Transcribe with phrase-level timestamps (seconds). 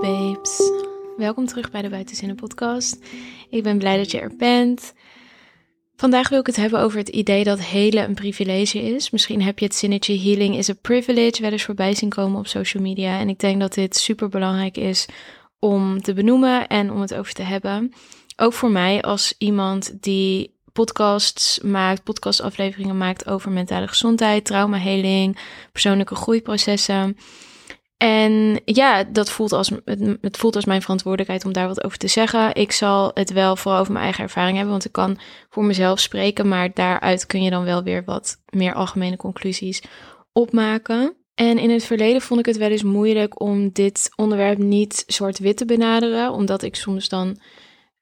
[0.00, 0.70] Babes,
[1.16, 2.98] welkom terug bij de Buitenzinnen podcast.
[3.50, 4.92] Ik ben blij dat je er bent.
[5.96, 9.10] Vandaag wil ik het hebben over het idee dat helen een privilege is.
[9.10, 12.46] Misschien heb je het zinnetje healing is a privilege wel eens voorbij zien komen op
[12.46, 13.18] social media.
[13.18, 15.06] En ik denk dat dit super belangrijk is
[15.58, 17.92] om te benoemen en om het over te hebben.
[18.36, 25.38] Ook voor mij als iemand die podcasts maakt, podcastafleveringen maakt over mentale gezondheid, traumaheling,
[25.72, 27.16] persoonlijke groeiprocessen.
[27.98, 32.08] En ja, dat voelt als, het, voelt als mijn verantwoordelijkheid om daar wat over te
[32.08, 32.54] zeggen.
[32.54, 36.00] Ik zal het wel vooral over mijn eigen ervaring hebben, want ik kan voor mezelf
[36.00, 39.82] spreken, maar daaruit kun je dan wel weer wat meer algemene conclusies
[40.32, 41.16] opmaken.
[41.34, 45.56] En in het verleden vond ik het wel eens moeilijk om dit onderwerp niet zwart-wit
[45.56, 47.40] te benaderen, omdat ik soms dan,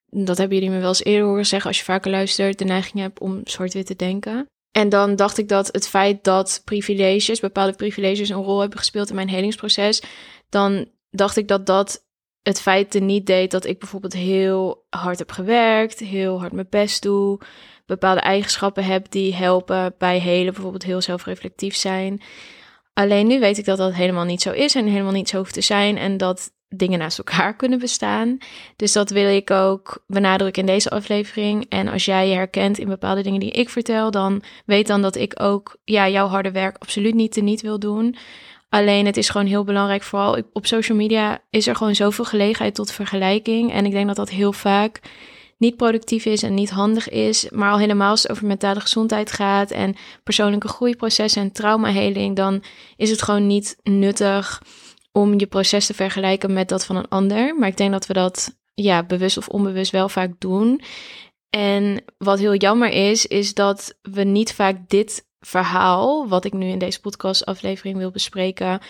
[0.07, 3.03] dat hebben jullie me wel eens eerder horen zeggen als je vaker luistert, de neiging
[3.03, 4.47] heb om zwart-wit te denken.
[4.77, 9.09] En dan dacht ik dat het feit dat privileges, bepaalde privileges, een rol hebben gespeeld
[9.09, 10.03] in mijn helingsproces,
[10.49, 12.07] dan dacht ik dat dat
[12.43, 16.67] het feit er niet deed dat ik bijvoorbeeld heel hard heb gewerkt, heel hard mijn
[16.71, 17.41] best doe,
[17.87, 22.23] bepaalde eigenschappen heb die helpen bij helen, bijvoorbeeld heel zelfreflectief zijn.
[22.93, 25.55] Alleen nu weet ik dat dat helemaal niet zo is en helemaal niet zo hoeft
[25.55, 28.39] te zijn en dat dingen naast elkaar kunnen bestaan.
[28.77, 31.67] Dus dat wil ik ook benadrukken in deze aflevering.
[31.69, 35.17] En als jij je herkent in bepaalde dingen die ik vertel, dan weet dan dat
[35.17, 38.17] ik ook ja, jouw harde werk absoluut niet te niet wil doen.
[38.69, 42.75] Alleen het is gewoon heel belangrijk, vooral op social media is er gewoon zoveel gelegenheid
[42.75, 43.73] tot vergelijking.
[43.73, 45.01] En ik denk dat dat heel vaak
[45.59, 47.51] niet productief is en niet handig is.
[47.51, 52.63] Maar al helemaal als het over mentale gezondheid gaat en persoonlijke groeiprocessen en traumaheling, dan
[52.97, 54.63] is het gewoon niet nuttig
[55.17, 57.57] om je proces te vergelijken met dat van een ander.
[57.57, 60.81] Maar ik denk dat we dat ja, bewust of onbewust wel vaak doen.
[61.51, 66.67] En wat heel jammer is, is dat we niet vaak dit verhaal, wat ik nu
[66.67, 68.81] in deze podcastaflevering wil bespreken,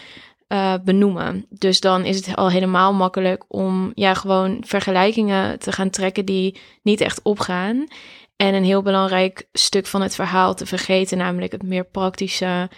[0.48, 1.46] uh, benoemen.
[1.48, 6.60] Dus dan is het al helemaal makkelijk om ja, gewoon vergelijkingen te gaan trekken die
[6.82, 7.86] niet echt opgaan.
[8.36, 12.70] En een heel belangrijk stuk van het verhaal te vergeten, namelijk het meer praktische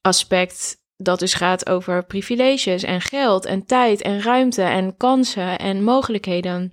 [0.00, 5.84] aspect dat dus gaat over privileges en geld en tijd en ruimte en kansen en
[5.84, 6.72] mogelijkheden.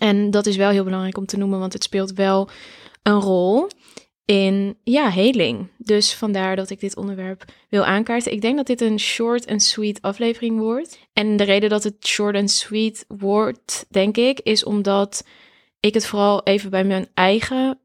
[0.00, 2.48] En dat is wel heel belangrijk om te noemen, want het speelt wel
[3.02, 3.68] een rol
[4.24, 5.70] in ja, heling.
[5.78, 8.32] Dus vandaar dat ik dit onderwerp wil aankaarten.
[8.32, 10.98] Ik denk dat dit een short and sweet aflevering wordt.
[11.12, 15.24] En de reden dat het short and sweet wordt, denk ik, is omdat
[15.80, 17.78] ik het vooral even bij mijn eigen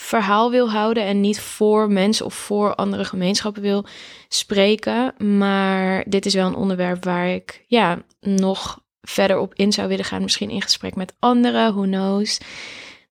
[0.00, 3.84] verhaal wil houden en niet voor mensen of voor andere gemeenschappen wil
[4.28, 5.14] spreken.
[5.38, 10.04] Maar dit is wel een onderwerp waar ik ja, nog verder op in zou willen
[10.04, 10.22] gaan.
[10.22, 12.40] Misschien in gesprek met anderen, who knows.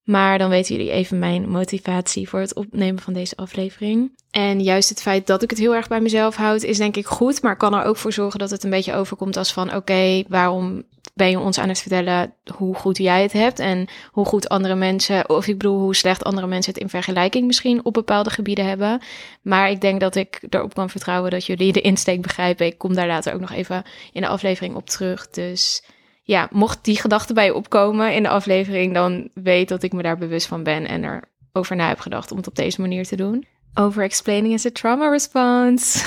[0.03, 4.11] Maar dan weten jullie even mijn motivatie voor het opnemen van deze aflevering.
[4.31, 7.05] En juist het feit dat ik het heel erg bij mezelf houd, is denk ik
[7.05, 7.41] goed.
[7.41, 10.83] Maar kan er ook voor zorgen dat het een beetje overkomt als van: oké, waarom
[11.19, 14.75] ben je ons aan het vertellen hoe goed jij het hebt en hoe goed andere
[14.75, 18.65] mensen, of ik bedoel hoe slecht andere mensen het in vergelijking misschien op bepaalde gebieden
[18.65, 19.01] hebben.
[19.41, 22.65] Maar ik denk dat ik erop kan vertrouwen dat jullie de insteek begrijpen.
[22.65, 25.29] Ik kom daar later ook nog even in de aflevering op terug.
[25.29, 25.83] Dus
[26.23, 30.01] ja, mocht die gedachte bij je opkomen in de aflevering, dan weet dat ik me
[30.01, 33.05] daar bewust van ben en er over na heb gedacht om het op deze manier
[33.05, 33.45] te doen.
[33.73, 36.05] Over explaining is a trauma response.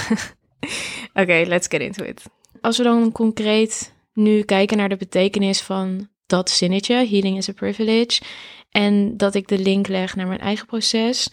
[1.23, 2.23] Oké, let's get into it.
[2.61, 7.53] Als we dan concreet nu kijken naar de betekenis van dat zinnetje, healing is a
[7.53, 8.21] privilege,
[8.71, 11.29] en dat ik de link leg naar mijn eigen proces,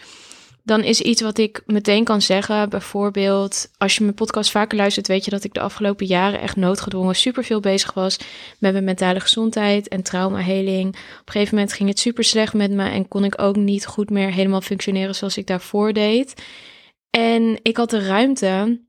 [0.64, 5.08] dan is iets wat ik meteen kan zeggen, bijvoorbeeld, als je mijn podcast vaker luistert,
[5.08, 8.18] weet je dat ik de afgelopen jaren echt noodgedwongen superveel bezig was
[8.60, 10.88] met mijn mentale gezondheid en traumaheling.
[10.88, 13.86] Op een gegeven moment ging het super slecht met me en kon ik ook niet
[13.86, 16.34] goed meer helemaal functioneren zoals ik daarvoor deed.
[17.10, 18.82] En ik had de ruimte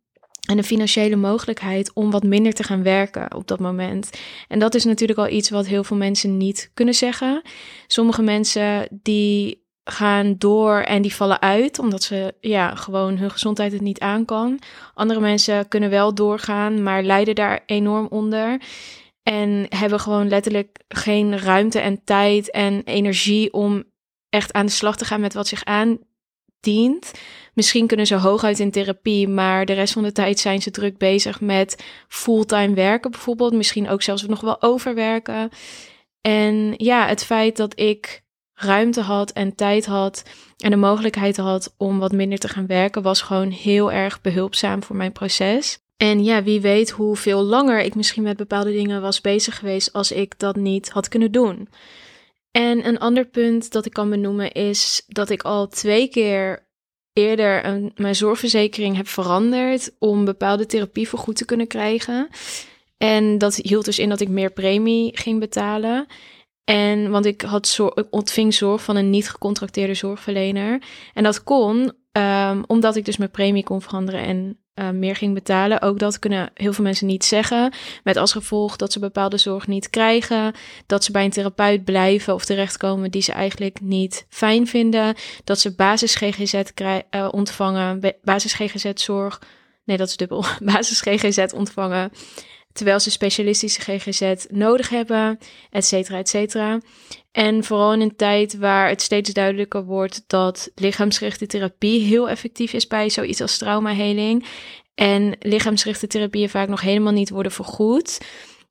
[0.50, 4.10] en de financiële mogelijkheid om wat minder te gaan werken op dat moment.
[4.48, 7.42] En dat is natuurlijk al iets wat heel veel mensen niet kunnen zeggen.
[7.86, 13.72] Sommige mensen die gaan door en die vallen uit omdat ze ja, gewoon hun gezondheid
[13.72, 14.58] het niet aan kan.
[14.94, 18.60] Andere mensen kunnen wel doorgaan, maar lijden daar enorm onder.
[19.22, 23.84] En hebben gewoon letterlijk geen ruimte en tijd en energie om
[24.28, 25.64] echt aan de slag te gaan met wat zich
[26.60, 27.12] aandient.
[27.54, 30.98] Misschien kunnen ze hooguit in therapie, maar de rest van de tijd zijn ze druk
[30.98, 33.52] bezig met fulltime werken bijvoorbeeld.
[33.52, 35.50] Misschien ook zelfs nog wel overwerken.
[36.20, 38.22] En ja, het feit dat ik
[38.54, 40.22] ruimte had en tijd had
[40.58, 44.82] en de mogelijkheid had om wat minder te gaan werken, was gewoon heel erg behulpzaam
[44.82, 45.78] voor mijn proces.
[45.96, 50.12] En ja, wie weet hoeveel langer ik misschien met bepaalde dingen was bezig geweest als
[50.12, 51.68] ik dat niet had kunnen doen.
[52.50, 56.68] En een ander punt dat ik kan benoemen is dat ik al twee keer
[57.12, 62.28] eerder een, mijn zorgverzekering heb veranderd om bepaalde therapie voor goed te kunnen krijgen.
[62.96, 66.06] En dat hield dus in dat ik meer premie ging betalen.
[66.64, 70.82] En want ik, had zorg, ontving zorg van een niet gecontracteerde zorgverlener.
[71.14, 75.34] En dat kon um, omdat ik dus mijn premie kon veranderen en uh, meer ging
[75.34, 75.82] betalen.
[75.82, 77.72] Ook dat kunnen heel veel mensen niet zeggen.
[78.04, 80.54] Met als gevolg dat ze bepaalde zorg niet krijgen.
[80.86, 85.14] Dat ze bij een therapeut blijven of terechtkomen die ze eigenlijk niet fijn vinden.
[85.44, 88.00] Dat ze basis GGZ uh, ontvangen.
[88.22, 89.40] Basis GGZ zorg.
[89.84, 90.44] Nee, dat is dubbel.
[90.72, 92.10] Basis GGZ ontvangen
[92.80, 95.38] terwijl ze specialistische GGZ nodig hebben,
[95.70, 96.80] et cetera, et cetera.
[97.32, 102.72] En vooral in een tijd waar het steeds duidelijker wordt dat lichaamsgerichte therapie heel effectief
[102.72, 104.46] is bij zoiets als traumaheling.
[104.94, 108.20] En lichaamsgerichte therapieën vaak nog helemaal niet worden vergoed.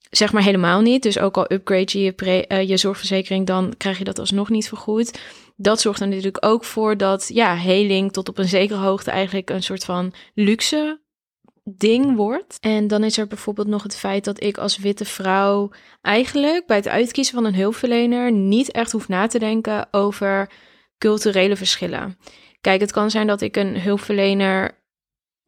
[0.10, 1.04] Zeg maar helemaal niet.
[1.04, 4.68] Dus ook al upgrade je je, uh, je zorgverzekering, dan krijg je dat alsnog niet
[4.68, 5.20] vergoed.
[5.56, 9.50] Dat zorgt er natuurlijk ook voor dat ja, heling tot op een zekere hoogte eigenlijk
[9.50, 11.00] een soort van luxe
[11.78, 12.58] ding wordt.
[12.60, 15.72] En dan is er bijvoorbeeld nog het feit dat ik als witte vrouw
[16.02, 20.52] eigenlijk bij het uitkiezen van een hulpverlener niet echt hoef na te denken over
[20.98, 22.18] culturele verschillen.
[22.62, 24.78] Kijk, het kan zijn dat ik een hulpverlener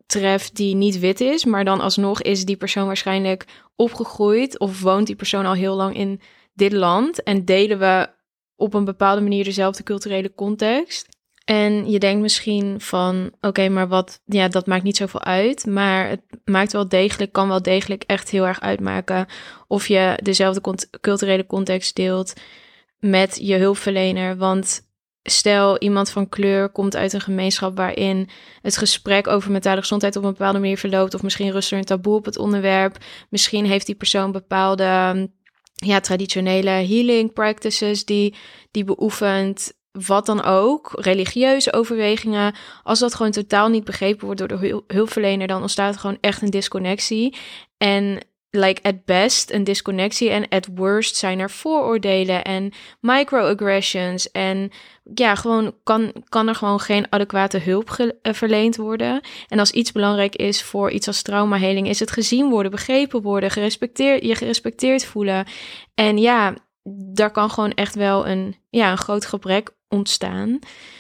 [0.05, 3.45] tref die niet wit is, maar dan alsnog is die persoon waarschijnlijk
[3.75, 6.21] opgegroeid of woont die persoon al heel lang in
[6.53, 8.09] dit land en delen we
[8.55, 11.07] op een bepaalde manier dezelfde culturele context.
[11.45, 15.65] En je denkt misschien van, oké, maar wat, ja, dat maakt niet zoveel uit.
[15.65, 19.25] Maar het maakt wel degelijk, kan wel degelijk echt heel erg uitmaken
[19.67, 22.33] of je dezelfde culturele context deelt
[22.99, 24.37] met je hulpverlener.
[24.37, 24.89] Want
[25.23, 28.29] stel iemand van kleur komt uit een gemeenschap waarin
[28.61, 31.83] het gesprek over mentale gezondheid op een bepaalde manier verloopt, of misschien rust er een
[31.83, 32.97] taboe op het onderwerp.
[33.29, 35.29] Misschien heeft die persoon bepaalde
[35.73, 38.35] ja, traditionele healing practices die,
[38.71, 44.47] die beoefent wat dan ook, religieuze overwegingen, als dat gewoon totaal niet begrepen wordt door
[44.47, 47.35] de hulpverlener, dan ontstaat er gewoon echt een disconnectie.
[47.77, 48.19] En
[48.51, 54.71] like at best een disconnectie en at worst zijn er vooroordelen en microaggressions en
[55.13, 59.21] ja, gewoon kan, kan er gewoon geen adequate hulp eh, verleend worden.
[59.47, 63.51] En als iets belangrijk is voor iets als traumaheling, is het gezien worden, begrepen worden,
[63.51, 65.45] gerespecteerd, je gerespecteerd voelen.
[65.95, 66.53] En ja,
[67.13, 70.59] daar kan gewoon echt wel een, ja, een groot gebrek ontstaan.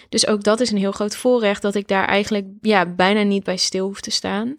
[0.09, 3.43] Dus ook dat is een heel groot voorrecht dat ik daar eigenlijk ja, bijna niet
[3.43, 4.55] bij stil hoef te staan.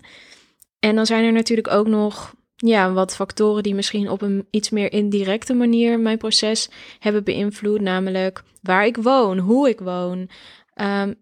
[0.78, 4.70] En dan zijn er natuurlijk ook nog ja, wat factoren die misschien op een iets
[4.70, 7.80] meer indirecte manier mijn proces hebben beïnvloed.
[7.80, 10.28] Namelijk waar ik woon, hoe ik woon.
[10.74, 11.20] Um,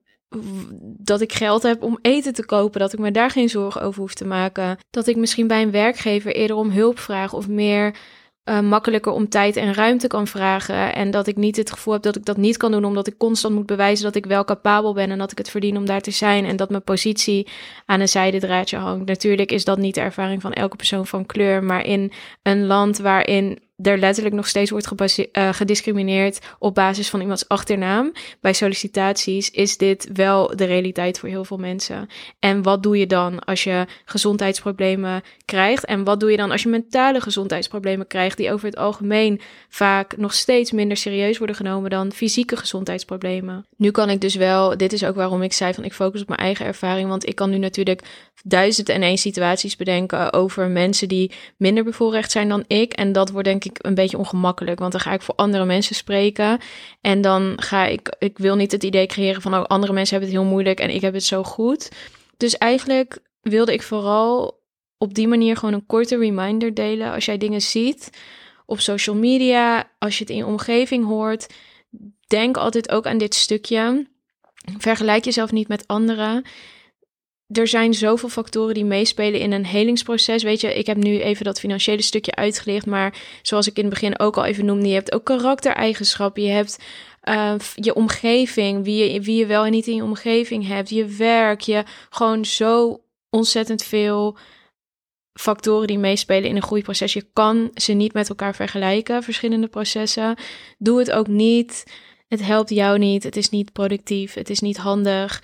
[0.82, 4.00] dat ik geld heb om eten te kopen, dat ik me daar geen zorgen over
[4.00, 4.78] hoef te maken.
[4.90, 7.96] Dat ik misschien bij een werkgever eerder om hulp vraag of meer
[8.50, 10.94] uh, makkelijker om tijd en ruimte kan vragen.
[10.94, 13.18] En dat ik niet het gevoel heb dat ik dat niet kan doen, omdat ik
[13.18, 16.00] constant moet bewijzen dat ik wel capabel ben en dat ik het verdien om daar
[16.00, 16.44] te zijn.
[16.44, 17.48] En dat mijn positie
[17.86, 19.06] aan een zijdendraadje hangt.
[19.06, 22.12] Natuurlijk is dat niet de ervaring van elke persoon van kleur, maar in
[22.42, 28.12] een land waarin er letterlijk nog steeds wordt uh, gediscrimineerd op basis van iemands achternaam.
[28.40, 32.08] Bij sollicitaties is dit wel de realiteit voor heel veel mensen.
[32.38, 35.84] En wat doe je dan als je gezondheidsproblemen krijgt?
[35.84, 40.16] En wat doe je dan als je mentale gezondheidsproblemen krijgt, die over het algemeen vaak
[40.16, 43.66] nog steeds minder serieus worden genomen dan fysieke gezondheidsproblemen?
[43.76, 46.28] Nu kan ik dus wel, dit is ook waarom ik zei van ik focus op
[46.28, 48.02] mijn eigen ervaring, want ik kan nu natuurlijk
[48.44, 52.92] duizend en één situaties bedenken over mensen die minder bevoorrecht zijn dan ik.
[52.92, 55.94] En dat wordt denk ik een beetje ongemakkelijk, want dan ga ik voor andere mensen
[55.94, 56.58] spreken.
[57.00, 60.34] En dan ga ik, ik wil niet het idee creëren van, oh, andere mensen hebben
[60.34, 61.88] het heel moeilijk en ik heb het zo goed.
[62.36, 64.60] Dus eigenlijk wilde ik vooral
[64.98, 67.12] op die manier gewoon een korte reminder delen.
[67.12, 68.10] Als jij dingen ziet
[68.66, 71.46] op social media, als je het in je omgeving hoort,
[72.26, 74.06] denk altijd ook aan dit stukje.
[74.78, 76.44] Vergelijk jezelf niet met anderen
[77.52, 80.42] er zijn zoveel factoren die meespelen in een helingsproces.
[80.42, 82.86] Weet je, ik heb nu even dat financiële stukje uitgelicht.
[82.86, 86.42] Maar zoals ik in het begin ook al even noemde, je hebt ook karaktereigenschappen.
[86.42, 86.78] Je hebt
[87.24, 90.90] uh, je omgeving, wie je, wie je wel en niet in je omgeving hebt.
[90.90, 94.36] Je werk, je gewoon zo ontzettend veel
[95.32, 97.12] factoren die meespelen in een groeiproces.
[97.12, 100.36] Je kan ze niet met elkaar vergelijken, verschillende processen.
[100.78, 101.84] Doe het ook niet.
[102.28, 103.22] Het helpt jou niet.
[103.22, 104.34] Het is niet productief.
[104.34, 105.42] Het is niet handig.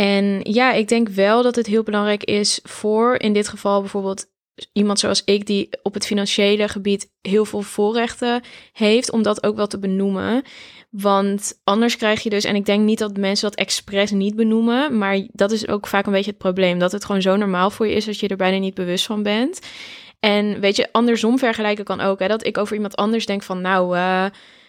[0.00, 4.26] En ja, ik denk wel dat het heel belangrijk is voor in dit geval bijvoorbeeld
[4.72, 9.56] iemand zoals ik, die op het financiële gebied heel veel voorrechten heeft, om dat ook
[9.56, 10.42] wel te benoemen.
[10.90, 14.98] Want anders krijg je dus, en ik denk niet dat mensen dat expres niet benoemen,
[14.98, 17.86] maar dat is ook vaak een beetje het probleem, dat het gewoon zo normaal voor
[17.86, 19.60] je is dat je er bijna niet bewust van bent.
[20.20, 23.60] En weet je, andersom vergelijken kan ook, hè, dat ik over iemand anders denk van,
[23.60, 24.26] nou, uh,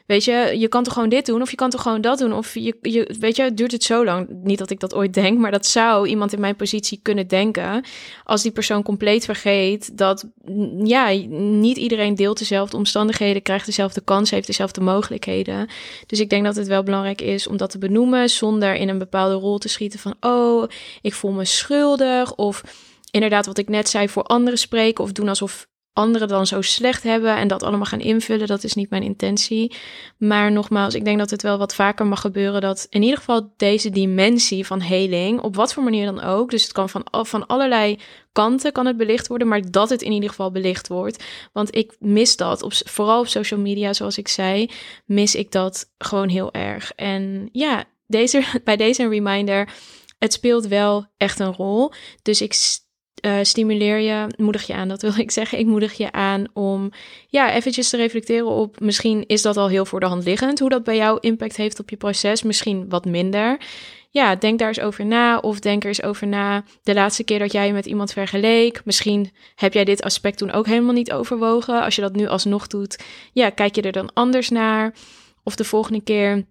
[0.08, 2.34] Weet je, je kan toch gewoon dit doen of je kan toch gewoon dat doen
[2.34, 4.28] of je, je weet je, duurt het zo lang.
[4.44, 7.84] Niet dat ik dat ooit denk, maar dat zou iemand in mijn positie kunnen denken
[8.24, 10.26] als die persoon compleet vergeet dat
[10.84, 15.70] ja, niet iedereen deelt dezelfde omstandigheden, krijgt dezelfde kans, heeft dezelfde mogelijkheden.
[16.06, 18.98] Dus ik denk dat het wel belangrijk is om dat te benoemen zonder in een
[18.98, 20.68] bepaalde rol te schieten van oh,
[21.02, 22.64] ik voel me schuldig of
[23.12, 27.04] inderdaad wat ik net zei voor anderen spreken of doen alsof anderen dan zo slecht
[27.04, 28.48] hebben en dat allemaal gaan invullen.
[28.48, 29.76] Dat is niet mijn intentie.
[30.18, 33.54] Maar nogmaals, ik denk dat het wel wat vaker mag gebeuren dat in ieder geval
[33.58, 37.48] deze dimensie van heling, op wat voor manier dan ook, dus het kan van, van
[37.48, 38.00] allerlei
[38.32, 41.24] kanten kan het belicht worden, maar dat het in ieder geval belicht wordt.
[41.54, 44.70] Want ik mis dat, op, vooral op social media, zoals ik zei,
[45.06, 46.92] mis ik dat gewoon heel erg.
[46.96, 49.70] En ja, deze, bij deze reminder,
[50.20, 51.92] het speelt wel echt een rol.
[52.22, 52.54] Dus ik
[53.26, 55.60] uh, stimuleer je, moedig je aan, dat wil ik zeggen.
[55.60, 56.92] Ik moedig je aan om
[57.28, 60.70] ja, eventjes te reflecteren op, misschien is dat al heel voor de hand liggend, hoe
[60.70, 63.58] dat bij jou impact heeft op je proces, misschien wat minder.
[64.10, 67.40] Ja, denk daar eens over na of denk er eens over na de laatste keer
[67.40, 68.82] dat jij je met iemand vergeleek.
[68.86, 71.84] Misschien heb jij dit aspect toen ook helemaal niet overwogen.
[71.84, 74.94] Als je dat nu alsnog doet, ja, kijk je er dan anders naar.
[75.44, 76.46] Of de volgende keer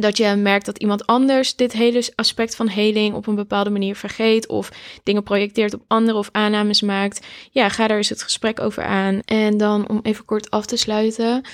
[0.00, 3.96] dat je merkt dat iemand anders dit hele aspect van heling op een bepaalde manier
[3.96, 4.70] vergeet of
[5.02, 7.26] dingen projecteert op anderen of aannames maakt.
[7.50, 9.20] Ja, ga daar eens het gesprek over aan.
[9.24, 11.44] En dan om even kort af te sluiten.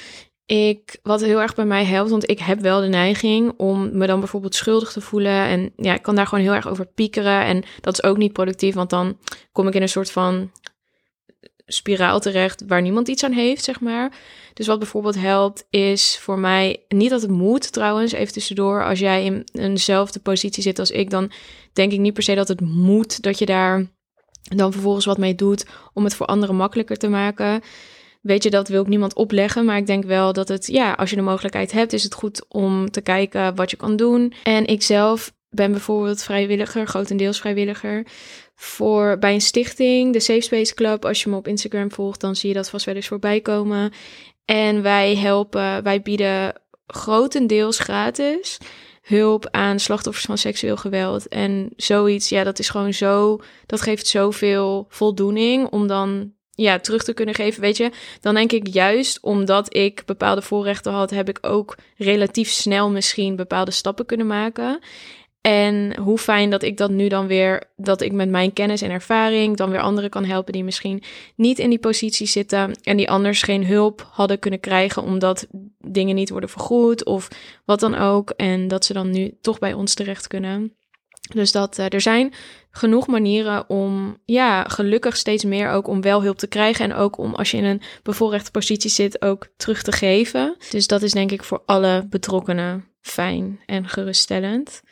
[0.46, 4.06] Ik, wat heel erg bij mij helpt, want ik heb wel de neiging om me
[4.06, 5.44] dan bijvoorbeeld schuldig te voelen.
[5.46, 7.44] En ja, ik kan daar gewoon heel erg over piekeren.
[7.44, 9.18] En dat is ook niet productief, want dan
[9.52, 10.50] kom ik in een soort van
[11.66, 14.12] spiraal terecht waar niemand iets aan heeft, zeg maar.
[14.54, 18.84] Dus wat bijvoorbeeld helpt, is voor mij niet dat het moet trouwens, even tussendoor.
[18.84, 21.30] Als jij in eenzelfde positie zit als ik, dan
[21.72, 23.86] denk ik niet per se dat het moet dat je daar
[24.42, 27.60] dan vervolgens wat mee doet om het voor anderen makkelijker te maken.
[28.20, 31.10] Weet je, dat wil ik niemand opleggen, maar ik denk wel dat het, ja, als
[31.10, 34.32] je de mogelijkheid hebt, is het goed om te kijken wat je kan doen.
[34.42, 38.06] En ik zelf ben bijvoorbeeld vrijwilliger, grotendeels vrijwilliger,
[38.62, 41.04] voor, bij een stichting, de Safe Space Club.
[41.04, 43.92] Als je me op Instagram volgt, dan zie je dat vast wel eens voorbij komen.
[44.44, 48.58] En wij helpen, wij bieden grotendeels gratis
[49.02, 51.28] hulp aan slachtoffers van seksueel geweld.
[51.28, 57.04] En zoiets, ja, dat is gewoon zo, dat geeft zoveel voldoening om dan ja, terug
[57.04, 57.60] te kunnen geven.
[57.60, 57.90] Weet je,
[58.20, 63.36] dan denk ik juist omdat ik bepaalde voorrechten had, heb ik ook relatief snel misschien
[63.36, 64.78] bepaalde stappen kunnen maken.
[65.42, 68.90] En hoe fijn dat ik dat nu dan weer, dat ik met mijn kennis en
[68.90, 71.02] ervaring dan weer anderen kan helpen die misschien
[71.36, 75.46] niet in die positie zitten en die anders geen hulp hadden kunnen krijgen omdat
[75.78, 77.28] dingen niet worden vergoed of
[77.64, 78.30] wat dan ook.
[78.30, 80.76] En dat ze dan nu toch bij ons terecht kunnen.
[81.34, 82.32] Dus dat uh, er zijn
[82.70, 86.84] genoeg manieren om, ja, gelukkig steeds meer ook om wel hulp te krijgen.
[86.84, 90.56] En ook om als je in een bevoorrechte positie zit, ook terug te geven.
[90.70, 94.82] Dus dat is denk ik voor alle betrokkenen fijn en geruststellend.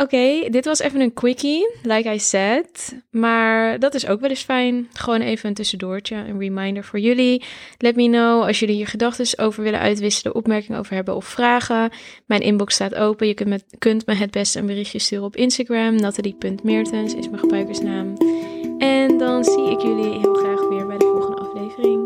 [0.00, 2.96] Oké, dit was even een quickie, like I said.
[3.10, 4.88] Maar dat is ook wel eens fijn.
[4.92, 7.44] Gewoon even een tussendoortje, een reminder voor jullie.
[7.78, 11.90] Let me know als jullie hier gedachten over willen uitwisselen, opmerkingen over hebben of vragen.
[12.26, 13.26] Mijn inbox staat open.
[13.26, 15.94] Je kunt me, kunt me het beste een berichtje sturen op Instagram.
[15.94, 18.16] Nathalie.meertens is mijn gebruikersnaam.
[18.78, 21.99] En dan zie ik jullie heel graag weer bij de volgende aflevering.